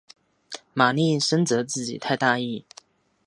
[0.73, 2.65] 玛丽深责自己太大意。